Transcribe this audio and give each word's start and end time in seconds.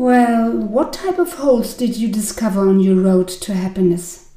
Well, 0.00 0.52
what 0.52 0.94
type 0.94 1.18
of 1.18 1.34
holes 1.34 1.74
did 1.74 1.98
you 1.98 2.08
discover 2.08 2.66
on 2.66 2.80
your 2.80 2.96
road 2.96 3.28
to 3.28 3.52
happiness? 3.52 4.30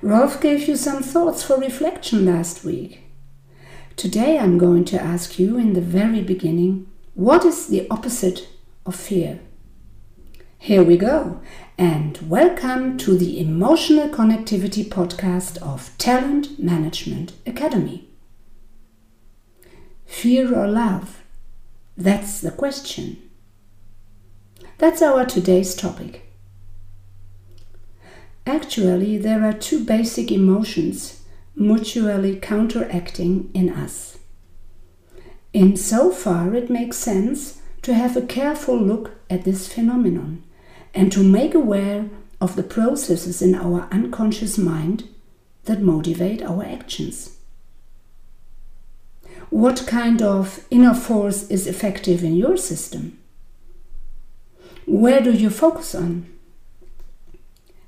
Rolf 0.00 0.40
gave 0.40 0.66
you 0.66 0.74
some 0.74 1.02
thoughts 1.02 1.42
for 1.42 1.58
reflection 1.58 2.24
last 2.24 2.64
week. 2.64 3.02
Today 3.94 4.38
I'm 4.38 4.56
going 4.56 4.86
to 4.86 4.98
ask 4.98 5.38
you 5.38 5.58
in 5.58 5.74
the 5.74 5.82
very 5.82 6.22
beginning 6.22 6.86
what 7.12 7.44
is 7.44 7.66
the 7.66 7.86
opposite 7.90 8.48
of 8.86 8.96
fear? 8.96 9.38
Here 10.56 10.82
we 10.82 10.96
go, 10.96 11.42
and 11.76 12.18
welcome 12.26 12.96
to 13.04 13.18
the 13.18 13.38
Emotional 13.38 14.08
Connectivity 14.08 14.88
podcast 14.88 15.58
of 15.58 15.90
Talent 15.98 16.58
Management 16.58 17.34
Academy. 17.46 18.08
Fear 20.06 20.58
or 20.58 20.68
love? 20.68 21.22
That's 21.98 22.40
the 22.40 22.50
question. 22.50 23.28
That's 24.82 25.00
our 25.00 25.24
today's 25.24 25.76
topic. 25.76 26.26
Actually, 28.44 29.16
there 29.16 29.44
are 29.44 29.52
two 29.52 29.84
basic 29.84 30.32
emotions 30.32 31.22
mutually 31.54 32.34
counteracting 32.34 33.48
in 33.54 33.68
us. 33.68 34.18
In 35.52 35.76
so 35.76 36.10
far, 36.10 36.52
it 36.56 36.68
makes 36.68 36.96
sense 36.96 37.62
to 37.82 37.94
have 37.94 38.16
a 38.16 38.26
careful 38.26 38.76
look 38.76 39.12
at 39.30 39.44
this 39.44 39.72
phenomenon 39.72 40.42
and 40.92 41.12
to 41.12 41.22
make 41.22 41.54
aware 41.54 42.06
of 42.40 42.56
the 42.56 42.64
processes 42.64 43.40
in 43.40 43.54
our 43.54 43.86
unconscious 43.92 44.58
mind 44.58 45.08
that 45.66 45.80
motivate 45.80 46.42
our 46.42 46.64
actions. 46.64 47.36
What 49.48 49.86
kind 49.86 50.20
of 50.20 50.66
inner 50.72 50.94
force 50.94 51.48
is 51.52 51.68
effective 51.68 52.24
in 52.24 52.34
your 52.34 52.56
system? 52.56 53.18
Where 54.86 55.20
do 55.20 55.32
you 55.32 55.50
focus 55.50 55.94
on? 55.94 56.26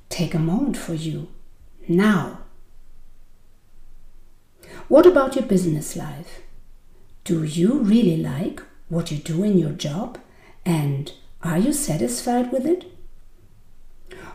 Take 0.09 0.35
a 0.35 0.39
moment 0.39 0.77
for 0.77 0.95
you, 0.95 1.29
now. 1.89 2.39
What 4.89 5.07
about 5.07 5.35
your 5.35 5.45
business 5.45 5.97
life? 5.97 6.43
Do 7.25 7.43
you 7.43 7.79
really 7.79 8.17
like 8.17 8.63
what 8.89 9.11
you 9.11 9.19
do 9.19 9.43
in 9.43 9.59
your 9.59 9.73
job 9.73 10.19
and 10.65 11.11
are 11.43 11.59
you 11.59 11.73
satisfied 11.73 12.53
with 12.53 12.65
it? 12.65 12.85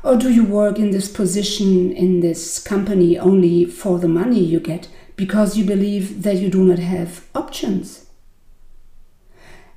Or 0.04 0.16
do 0.16 0.32
you 0.32 0.44
work 0.44 0.80
in 0.80 0.92
this 0.92 1.10
position 1.10 1.92
in 1.92 2.20
this 2.20 2.60
company 2.60 3.18
only 3.18 3.66
for 3.66 4.00
the 4.00 4.08
money 4.08 4.40
you 4.40 4.60
get 4.60 4.90
because 5.16 5.58
you 5.58 5.64
believe 5.66 6.24
that 6.24 6.38
you 6.38 6.50
do 6.50 6.64
not 6.64 6.80
have 6.80 7.26
options? 7.36 8.09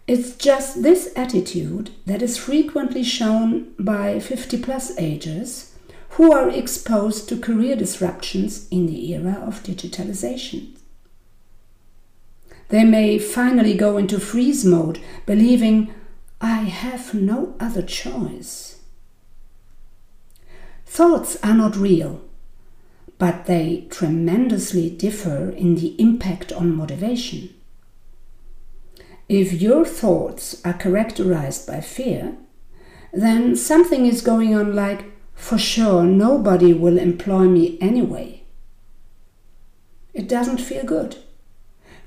It's 0.09 0.35
just 0.35 0.83
this 0.83 1.13
attitude 1.15 1.91
that 2.07 2.23
is 2.23 2.37
frequently 2.37 3.05
shown 3.05 3.73
by 3.79 4.19
50 4.19 4.59
plus 4.59 4.99
ages 4.99 5.77
who 6.11 6.33
are 6.33 6.51
exposed 6.51 7.29
to 7.29 7.39
career 7.39 7.77
disruptions 7.77 8.69
in 8.69 8.87
the 8.87 9.13
era 9.13 9.43
of 9.47 9.63
digitalization. 9.63 10.77
They 12.69 12.85
may 12.85 13.19
finally 13.19 13.75
go 13.75 13.97
into 13.97 14.19
freeze 14.19 14.65
mode, 14.65 14.99
believing, 15.25 15.95
I 16.41 16.63
have 16.63 17.15
no 17.15 17.55
other 17.61 17.83
choice. 17.83 18.81
Thoughts 20.85 21.37
are 21.43 21.55
not 21.55 21.77
real, 21.77 22.21
but 23.19 23.47
they 23.47 23.87
tremendously 23.89 24.91
differ 24.91 25.51
in 25.51 25.77
the 25.77 25.95
impact 26.01 26.53
on 26.53 26.75
motivation. 26.75 27.51
If 29.33 29.63
your 29.63 29.87
thoughts 29.87 30.61
are 30.63 30.75
characterized 30.75 31.67
by 31.67 31.81
fear, 31.81 32.37
then 33.15 33.57
something 33.57 34.05
is 34.05 34.21
going 34.21 34.55
on 34.55 34.75
like, 34.75 35.07
for 35.35 35.57
sure, 35.57 36.03
nobody 36.03 36.75
will 36.75 36.99
employ 36.99 37.45
me 37.45 37.79
anyway. 37.81 38.43
It 40.13 40.29
doesn't 40.29 40.59
feel 40.61 40.85
good, 40.85 41.17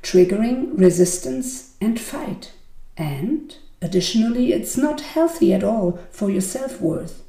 triggering 0.04 0.80
resistance 0.80 1.76
and 1.82 2.00
fight. 2.00 2.52
And 2.96 3.58
additionally, 3.82 4.54
it's 4.54 4.78
not 4.78 5.02
healthy 5.02 5.52
at 5.52 5.64
all 5.64 5.98
for 6.12 6.30
your 6.30 6.42
self 6.42 6.80
worth. 6.80 7.24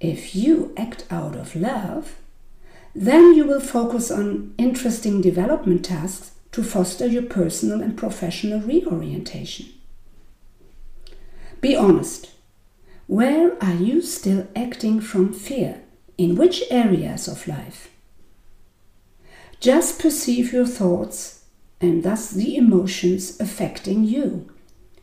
If 0.00 0.34
you 0.34 0.72
act 0.78 1.04
out 1.10 1.36
of 1.36 1.54
love, 1.54 2.16
then 2.94 3.34
you 3.34 3.44
will 3.44 3.60
focus 3.60 4.10
on 4.10 4.54
interesting 4.56 5.20
development 5.20 5.84
tasks 5.84 6.30
to 6.52 6.62
foster 6.62 7.06
your 7.06 7.22
personal 7.22 7.82
and 7.82 7.96
professional 7.96 8.60
reorientation. 8.60 9.66
Be 11.60 11.74
honest. 11.74 12.30
Where 13.06 13.62
are 13.62 13.74
you 13.74 14.00
still 14.02 14.46
acting 14.54 15.00
from 15.00 15.32
fear? 15.32 15.82
In 16.18 16.36
which 16.36 16.62
areas 16.70 17.26
of 17.26 17.48
life? 17.48 17.90
Just 19.60 20.00
perceive 20.00 20.52
your 20.52 20.66
thoughts 20.66 21.44
and 21.80 22.02
thus 22.02 22.30
the 22.30 22.56
emotions 22.56 23.40
affecting 23.40 24.04
you 24.04 24.50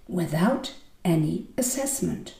without 0.07 0.73
any 1.03 1.47
assessment. 1.57 2.35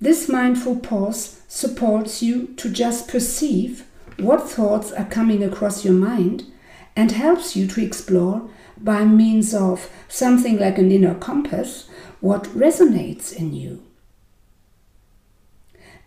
This 0.00 0.28
mindful 0.28 0.76
pause 0.76 1.40
supports 1.48 2.22
you 2.22 2.48
to 2.56 2.68
just 2.68 3.08
perceive 3.08 3.86
what 4.18 4.48
thoughts 4.48 4.92
are 4.92 5.06
coming 5.06 5.42
across 5.42 5.84
your 5.84 5.94
mind 5.94 6.44
and 6.96 7.12
helps 7.12 7.54
you 7.54 7.66
to 7.66 7.84
explore 7.84 8.48
by 8.78 9.04
means 9.04 9.54
of 9.54 9.90
something 10.08 10.58
like 10.58 10.78
an 10.78 10.90
inner 10.90 11.14
compass 11.14 11.88
what 12.20 12.44
resonates 12.44 13.32
in 13.32 13.54
you. 13.54 13.82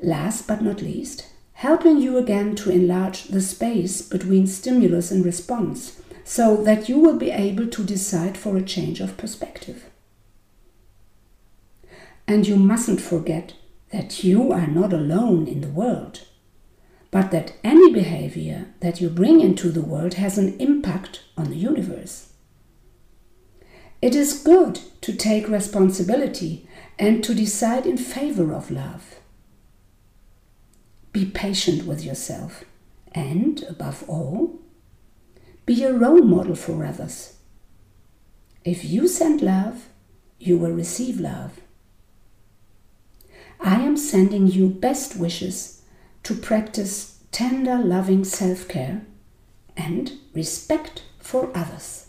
Last 0.02 0.48
but 0.48 0.62
not 0.62 0.82
least, 0.82 1.28
helping 1.54 1.98
you 2.00 2.18
again 2.18 2.56
to 2.56 2.72
enlarge 2.72 3.26
the 3.26 3.42
space 3.42 4.02
between 4.02 4.48
stimulus 4.48 5.12
and 5.12 5.24
response 5.24 6.02
so 6.24 6.58
that 6.64 6.88
you 6.90 6.98
will 7.00 7.18
be 7.18 7.32
able 7.32 7.68
to 7.68 7.84
decide 7.84 8.38
for 8.38 8.56
a 8.56 8.62
change 8.62 9.00
of 9.00 9.18
perspective. 9.18 9.90
And 12.28 12.48
you 12.48 12.56
mustn't 12.56 13.02
forget 13.02 13.54
that 13.92 14.24
you 14.24 14.52
are 14.52 14.68
not 14.68 14.94
alone 14.94 15.48
in 15.48 15.62
the 15.62 15.68
world 15.68 16.22
but 17.12 17.32
that 17.32 17.54
any 17.64 17.92
behavior 17.92 18.68
that 18.82 19.02
you 19.02 19.10
bring 19.10 19.42
into 19.42 19.70
the 19.70 19.82
world 19.82 20.16
has 20.16 20.38
an 20.38 20.60
impact 20.60 21.22
on 21.38 21.50
the 21.50 21.56
universe. 21.56 22.34
It 24.02 24.16
is 24.16 24.44
good 24.44 24.80
to 25.02 25.14
take 25.14 25.50
responsibility 25.50 26.68
and 26.98 27.24
to 27.24 27.34
decide 27.34 27.86
in 27.86 27.98
favor 27.98 28.54
of 28.54 28.72
love. 28.72 29.20
Be 31.12 31.26
patient 31.26 31.86
with 31.86 32.04
yourself 32.04 32.64
and, 33.14 33.64
above 33.64 34.04
all, 34.08 34.60
be 35.66 35.84
a 35.84 35.94
role 35.94 36.22
model 36.22 36.56
for 36.56 36.86
others. 36.86 37.38
If 38.64 38.86
you 38.86 39.08
send 39.08 39.42
love, 39.42 39.88
you 40.38 40.58
will 40.58 40.72
receive 40.72 41.20
love. 41.20 41.60
I 43.60 43.82
am 43.82 43.98
sending 43.98 44.48
you 44.48 44.70
best 44.70 45.18
wishes 45.18 45.79
to 46.30 46.36
practice 46.36 47.18
tender, 47.32 47.80
loving 47.80 48.24
self 48.24 48.68
care 48.68 49.02
and 49.76 50.12
respect 50.36 51.02
for 51.18 51.50
others. 51.58 52.09